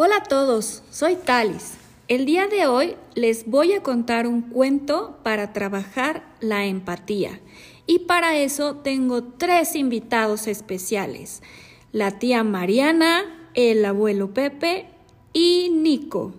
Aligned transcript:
Hola 0.00 0.18
a 0.18 0.22
todos, 0.22 0.84
soy 0.92 1.16
Talis. 1.16 1.72
El 2.06 2.24
día 2.24 2.46
de 2.46 2.68
hoy 2.68 2.94
les 3.16 3.50
voy 3.50 3.72
a 3.72 3.82
contar 3.82 4.28
un 4.28 4.42
cuento 4.42 5.18
para 5.24 5.52
trabajar 5.52 6.24
la 6.38 6.66
empatía. 6.66 7.40
Y 7.84 7.98
para 7.98 8.38
eso 8.38 8.76
tengo 8.76 9.24
tres 9.24 9.74
invitados 9.74 10.46
especiales. 10.46 11.42
La 11.90 12.20
tía 12.20 12.44
Mariana, 12.44 13.24
el 13.54 13.84
abuelo 13.84 14.32
Pepe 14.32 14.86
y 15.32 15.70
Nico. 15.70 16.32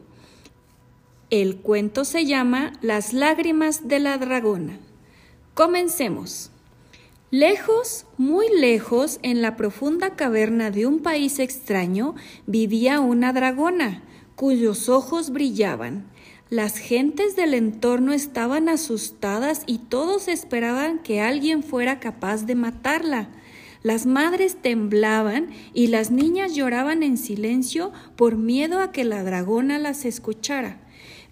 El 1.30 1.57
cuento 1.57 2.05
se 2.05 2.26
llama 2.26 2.71
Las 2.80 3.12
lágrimas 3.12 3.89
de 3.89 4.00
la 4.00 4.18
dragona. 4.18 4.80
Comencemos. 5.54 6.50
Lejos, 7.32 8.07
muy 8.18 8.48
lejos, 8.59 9.20
en 9.21 9.43
la 9.43 9.55
profunda 9.55 10.16
caverna 10.16 10.71
de 10.71 10.88
un 10.88 11.02
país 11.02 11.38
extraño, 11.38 12.16
vivía 12.48 13.02
una 13.02 13.34
dragona, 13.34 14.01
cuyos 14.36 14.89
ojos 14.89 15.29
brillaban. 15.29 16.06
Las 16.50 16.79
gentes 16.79 17.36
del 17.36 17.54
entorno 17.54 18.14
estaban 18.14 18.68
asustadas 18.68 19.61
y 19.68 19.78
todos 19.78 20.28
esperaban 20.28 20.97
que 21.04 21.21
alguien 21.21 21.61
fuera 21.61 22.00
capaz 22.00 22.47
de 22.47 22.56
matarla. 22.56 23.29
Las 23.84 24.07
madres 24.07 24.57
temblaban 24.59 25.50
y 25.75 25.86
las 25.86 26.09
niñas 26.09 26.56
lloraban 26.56 27.04
en 27.04 27.15
silencio 27.15 27.92
por 28.15 28.37
miedo 28.37 28.82
a 28.82 28.92
que 28.92 29.04
la 29.04 29.23
dragona 29.23 29.78
las 29.78 30.04
escuchara. 30.04 30.82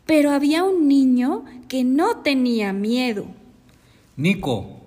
Pero 0.05 0.29
había 0.29 0.63
un 0.63 0.88
niño 0.88 1.43
que 1.67 1.83
no 1.83 2.17
tenía 2.17 2.71
miedo. 2.71 3.25
Nico, 4.16 4.86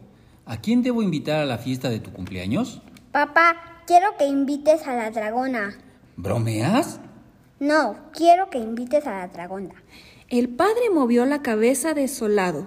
¿A 0.50 0.60
quién 0.60 0.82
debo 0.82 1.00
invitar 1.00 1.40
a 1.40 1.46
la 1.46 1.58
fiesta 1.58 1.90
de 1.90 2.00
tu 2.00 2.12
cumpleaños? 2.12 2.82
Papá, 3.12 3.84
quiero 3.86 4.16
que 4.18 4.26
invites 4.26 4.84
a 4.88 4.96
la 4.96 5.12
dragona. 5.12 5.78
¿Bromeas? 6.16 6.98
No, 7.60 7.94
quiero 8.12 8.50
que 8.50 8.58
invites 8.58 9.06
a 9.06 9.12
la 9.12 9.28
dragona. 9.28 9.76
El 10.28 10.48
padre 10.48 10.90
movió 10.92 11.24
la 11.24 11.40
cabeza 11.40 11.94
desolado. 11.94 12.66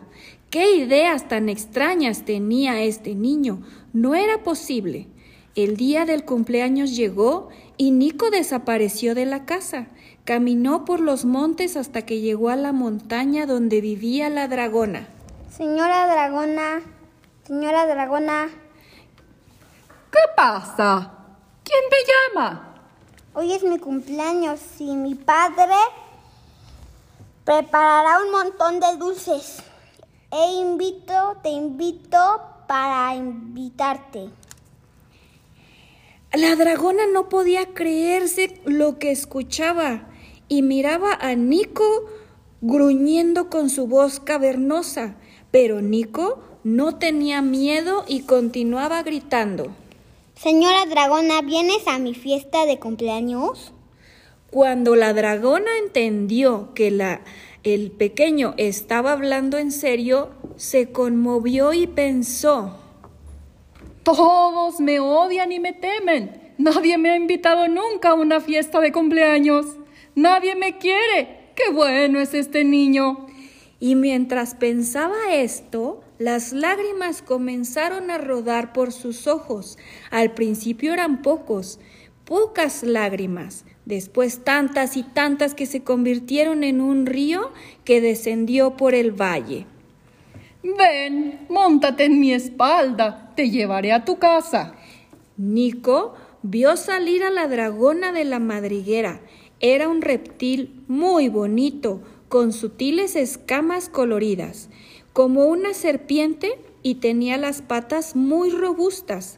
¿Qué 0.49 0.77
ideas 0.77 1.27
tan 1.27 1.49
extrañas 1.49 2.23
tenía 2.23 2.81
este 2.81 3.15
niño? 3.15 3.63
No 3.91 4.15
era 4.15 4.43
posible. 4.43 5.09
El 5.53 5.75
día 5.75 6.05
del 6.05 6.23
cumpleaños 6.23 6.95
llegó 6.95 7.49
y 7.75 7.91
Nico 7.91 8.29
desapareció 8.29 9.13
de 9.13 9.25
la 9.25 9.43
casa. 9.43 9.87
Caminó 10.23 10.85
por 10.85 11.01
los 11.01 11.25
montes 11.25 11.75
hasta 11.75 12.03
que 12.03 12.21
llegó 12.21 12.47
a 12.47 12.55
la 12.55 12.71
montaña 12.71 13.45
donde 13.45 13.81
vivía 13.81 14.29
la 14.29 14.47
dragona. 14.47 15.09
Señora 15.49 16.07
dragona, 16.07 16.81
Señora 17.45 17.85
Dragona. 17.85 18.47
¿Qué 20.11 20.19
pasa? 20.33 21.11
¿Quién 21.65 21.81
me 21.91 21.97
llama? 22.39 22.75
Hoy 23.33 23.51
es 23.51 23.63
mi 23.63 23.79
cumpleaños 23.79 24.61
y 24.79 24.95
mi 24.95 25.15
padre 25.15 25.75
preparará 27.43 28.21
un 28.23 28.31
montón 28.31 28.79
de 28.79 28.95
dulces. 28.97 29.61
E 30.31 30.53
invito, 30.53 31.35
te 31.43 31.49
invito 31.49 32.17
para 32.65 33.13
invitarte. 33.13 34.29
La 36.31 36.55
dragona 36.55 37.07
no 37.11 37.27
podía 37.27 37.73
creerse 37.73 38.61
lo 38.63 38.99
que 38.99 39.11
escuchaba 39.11 40.07
y 40.47 40.61
miraba 40.61 41.13
a 41.19 41.35
Nico 41.35 41.83
gruñendo 42.61 43.49
con 43.49 43.69
su 43.69 43.85
voz 43.87 44.21
cavernosa. 44.21 45.17
Pero 45.51 45.81
Nico 45.81 46.52
no 46.63 46.95
tenía 46.95 47.41
miedo 47.41 48.05
y 48.07 48.21
continuaba 48.21 49.03
gritando. 49.03 49.75
Señora 50.35 50.85
dragona, 50.85 51.41
¿vienes 51.41 51.87
a 51.87 51.99
mi 51.99 52.13
fiesta 52.13 52.65
de 52.65 52.79
cumpleaños? 52.79 53.73
Cuando 54.49 54.95
la 54.95 55.13
dragona 55.13 55.77
entendió 55.83 56.73
que 56.73 56.91
la, 56.91 57.21
el 57.63 57.91
pequeño 57.91 58.53
estaba 58.57 59.11
hablando 59.11 59.57
en 59.57 59.71
serio, 59.71 60.31
se 60.57 60.91
conmovió 60.91 61.73
y 61.73 61.87
pensó. 61.87 62.77
Todos 64.03 64.79
me 64.79 64.99
odian 64.99 65.51
y 65.51 65.59
me 65.59 65.73
temen. 65.73 66.53
Nadie 66.57 66.97
me 66.97 67.09
ha 67.09 67.17
invitado 67.17 67.67
nunca 67.67 68.09
a 68.09 68.13
una 68.13 68.41
fiesta 68.41 68.79
de 68.79 68.91
cumpleaños. 68.91 69.65
Nadie 70.15 70.55
me 70.55 70.77
quiere. 70.77 71.51
Qué 71.55 71.71
bueno 71.71 72.19
es 72.19 72.33
este 72.33 72.63
niño. 72.63 73.27
Y 73.83 73.95
mientras 73.95 74.55
pensaba 74.55 75.33
esto, 75.33 75.99
las 76.17 76.53
lágrimas 76.53 77.21
comenzaron 77.21 78.11
a 78.11 78.17
rodar 78.17 78.71
por 78.71 78.93
sus 78.93 79.27
ojos. 79.27 79.77
Al 80.09 80.31
principio 80.31 80.93
eran 80.93 81.21
pocos, 81.21 81.81
pocas 82.23 82.83
lágrimas, 82.83 83.65
después 83.83 84.45
tantas 84.45 84.95
y 84.95 85.03
tantas 85.03 85.53
que 85.53 85.65
se 85.65 85.83
convirtieron 85.83 86.63
en 86.63 86.79
un 86.79 87.05
río 87.05 87.51
que 87.83 87.99
descendió 87.99 88.77
por 88.77 88.95
el 88.95 89.11
valle. 89.11 89.65
Ven, 90.63 91.41
móntate 91.49 92.05
en 92.05 92.21
mi 92.21 92.31
espalda, 92.31 93.33
te 93.35 93.49
llevaré 93.49 93.91
a 93.91 94.05
tu 94.05 94.17
casa. 94.17 94.75
Nico 95.35 96.13
vio 96.41 96.77
salir 96.77 97.21
a 97.25 97.31
la 97.31 97.49
dragona 97.49 98.13
de 98.13 98.23
la 98.23 98.39
madriguera. 98.39 99.19
Era 99.59 99.89
un 99.89 100.01
reptil 100.01 100.85
muy 100.87 101.27
bonito, 101.27 102.01
con 102.33 102.51
sutiles 102.51 103.15
escamas 103.15 103.89
coloridas, 103.89 104.69
como 105.13 105.45
una 105.45 105.75
serpiente 105.75 106.57
y 106.81 106.95
tenía 106.95 107.37
las 107.37 107.61
patas 107.61 108.15
muy 108.15 108.49
robustas. 108.49 109.37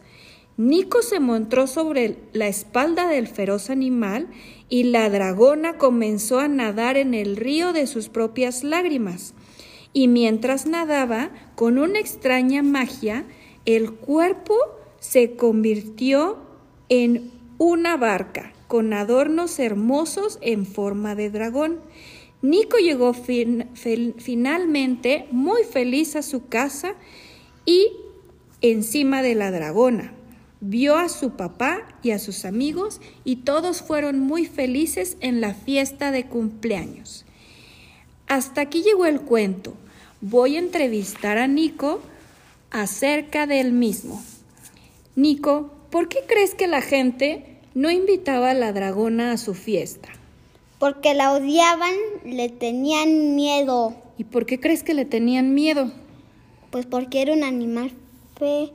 Nico 0.55 1.01
se 1.01 1.19
montó 1.19 1.67
sobre 1.67 2.15
la 2.31 2.47
espalda 2.47 3.09
del 3.09 3.27
feroz 3.27 3.69
animal 3.69 4.29
y 4.69 4.83
la 4.83 5.09
dragona 5.09 5.77
comenzó 5.77 6.39
a 6.39 6.47
nadar 6.47 6.95
en 6.95 7.13
el 7.13 7.35
río 7.35 7.73
de 7.73 7.85
sus 7.85 8.07
propias 8.07 8.63
lágrimas. 8.63 9.33
Y 9.91 10.07
mientras 10.07 10.65
nadaba, 10.65 11.31
con 11.55 11.77
una 11.77 11.99
extraña 11.99 12.63
magia, 12.63 13.25
el 13.65 13.91
cuerpo 13.91 14.55
se 15.01 15.35
convirtió 15.35 16.37
en 16.87 17.29
una 17.57 17.97
barca 17.97 18.53
con 18.67 18.93
adornos 18.93 19.59
hermosos 19.59 20.39
en 20.41 20.65
forma 20.65 21.13
de 21.13 21.29
dragón 21.29 21.81
Nico 22.49 22.77
llegó 22.77 23.13
finalmente 23.13 25.27
muy 25.31 25.63
feliz 25.63 26.15
a 26.15 26.21
su 26.21 26.47
casa 26.47 26.93
y 27.65 27.87
encima 28.61 29.23
de 29.23 29.33
la 29.33 29.51
dragona. 29.51 30.13
Vio 30.61 30.95
a 30.95 31.09
su 31.09 31.31
papá 31.31 31.87
y 32.03 32.11
a 32.11 32.19
sus 32.19 32.45
amigos 32.45 33.01
y 33.23 33.37
todos 33.37 33.81
fueron 33.81 34.19
muy 34.19 34.45
felices 34.45 35.17
en 35.21 35.41
la 35.41 35.53
fiesta 35.53 36.11
de 36.11 36.25
cumpleaños. 36.25 37.25
Hasta 38.27 38.61
aquí 38.61 38.83
llegó 38.83 39.05
el 39.05 39.21
cuento. 39.21 39.73
Voy 40.21 40.55
a 40.55 40.59
entrevistar 40.59 41.39
a 41.39 41.47
Nico 41.47 41.99
acerca 42.69 43.47
del 43.47 43.71
mismo. 43.71 44.23
Nico, 45.15 45.71
¿por 45.89 46.09
qué 46.09 46.19
crees 46.27 46.53
que 46.53 46.67
la 46.67 46.81
gente 46.81 47.59
no 47.73 47.89
invitaba 47.89 48.51
a 48.51 48.55
la 48.55 48.71
dragona 48.71 49.31
a 49.31 49.37
su 49.37 49.53
fiesta? 49.53 50.09
Porque 50.79 51.13
la 51.13 51.33
odiaban, 51.33 51.93
le 52.25 52.49
tenían 52.49 53.35
miedo. 53.35 53.95
¿Y 54.17 54.25
por 54.25 54.45
qué 54.45 54.59
crees 54.59 54.83
que 54.83 54.93
le 54.93 55.05
tenían 55.05 55.53
miedo? 55.53 55.91
Pues 56.71 56.85
porque 56.85 57.21
era 57.21 57.33
un 57.33 57.43
animal 57.43 57.91
fe 58.37 58.71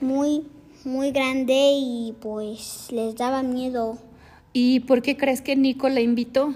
muy, 0.00 0.44
muy 0.84 1.10
grande 1.10 1.72
y 1.74 2.14
pues 2.20 2.88
les 2.90 3.16
daba 3.16 3.42
miedo. 3.42 3.98
¿Y 4.52 4.80
por 4.80 5.02
qué 5.02 5.16
crees 5.16 5.42
que 5.42 5.56
Nico 5.56 5.88
la 5.88 6.00
invitó? 6.00 6.54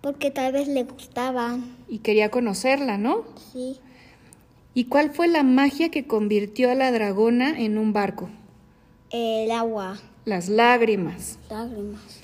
Porque 0.00 0.30
tal 0.30 0.52
vez 0.52 0.68
le 0.68 0.84
gustaba. 0.84 1.58
Y 1.88 1.98
quería 1.98 2.30
conocerla, 2.30 2.98
¿no? 2.98 3.24
Sí. 3.52 3.78
¿Y 4.74 4.84
cuál 4.84 5.10
fue 5.10 5.26
la 5.26 5.42
magia 5.42 5.90
que 5.90 6.06
convirtió 6.06 6.70
a 6.70 6.74
la 6.74 6.92
dragona 6.92 7.58
en 7.58 7.78
un 7.78 7.92
barco? 7.92 8.30
El 9.10 9.50
agua. 9.50 9.98
Las 10.24 10.48
lágrimas. 10.48 11.38
Lágrimas. 11.50 12.17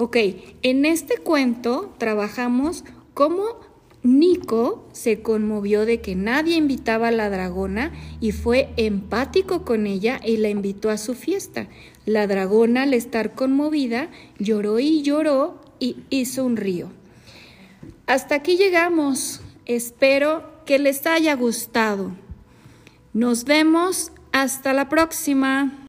Ok, 0.00 0.16
en 0.62 0.86
este 0.86 1.18
cuento 1.18 1.92
trabajamos 1.98 2.84
cómo 3.14 3.58
Nico 4.04 4.88
se 4.92 5.22
conmovió 5.22 5.84
de 5.86 6.00
que 6.00 6.14
nadie 6.14 6.54
invitaba 6.54 7.08
a 7.08 7.10
la 7.10 7.28
dragona 7.30 7.90
y 8.20 8.30
fue 8.30 8.68
empático 8.76 9.64
con 9.64 9.88
ella 9.88 10.20
y 10.24 10.36
la 10.36 10.50
invitó 10.50 10.90
a 10.90 10.98
su 10.98 11.14
fiesta. 11.14 11.66
La 12.06 12.28
dragona, 12.28 12.84
al 12.84 12.94
estar 12.94 13.34
conmovida, 13.34 14.08
lloró 14.38 14.78
y 14.78 15.02
lloró 15.02 15.60
y 15.80 15.96
hizo 16.10 16.44
un 16.44 16.56
río. 16.56 16.90
Hasta 18.06 18.36
aquí 18.36 18.56
llegamos. 18.56 19.40
Espero 19.66 20.44
que 20.64 20.78
les 20.78 21.06
haya 21.08 21.34
gustado. 21.34 22.12
Nos 23.12 23.44
vemos 23.44 24.12
hasta 24.30 24.72
la 24.72 24.88
próxima. 24.88 25.86